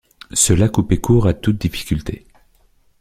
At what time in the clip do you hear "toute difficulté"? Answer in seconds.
1.35-2.25